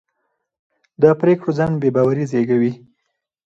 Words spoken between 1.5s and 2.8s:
ځنډ بې باوري زېږوي